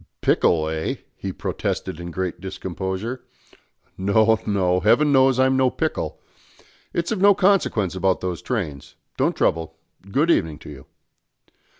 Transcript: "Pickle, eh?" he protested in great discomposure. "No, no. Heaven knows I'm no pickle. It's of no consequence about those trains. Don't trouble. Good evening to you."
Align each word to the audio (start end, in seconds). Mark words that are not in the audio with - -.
"Pickle, 0.21 0.67
eh?" 0.67 0.95
he 1.15 1.31
protested 1.31 1.99
in 1.99 2.09
great 2.09 2.41
discomposure. 2.41 3.23
"No, 3.99 4.39
no. 4.47 4.79
Heaven 4.79 5.11
knows 5.11 5.37
I'm 5.37 5.55
no 5.55 5.69
pickle. 5.69 6.19
It's 6.91 7.11
of 7.11 7.21
no 7.21 7.35
consequence 7.35 7.93
about 7.93 8.19
those 8.19 8.41
trains. 8.41 8.95
Don't 9.15 9.35
trouble. 9.35 9.77
Good 10.09 10.31
evening 10.31 10.57
to 10.57 10.71
you." 10.71 10.85